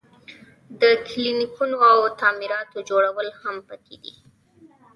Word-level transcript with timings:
د 0.81 0.81
کلینیکونو 1.07 1.77
او 1.91 1.99
تعمیراتو 2.19 2.77
جوړول 2.89 3.27
هم 3.41 3.55
پکې 3.67 3.95
دي. 4.03 4.13